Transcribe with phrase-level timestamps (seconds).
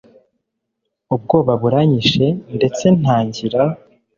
[1.15, 3.61] ubwoba buranyishe ndetse ntangira